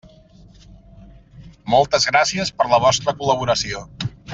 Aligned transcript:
Moltes 1.75 2.09
gràcies 2.13 2.53
per 2.61 2.69
la 2.75 2.83
vostra 2.89 3.17
col·laboració. 3.23 3.87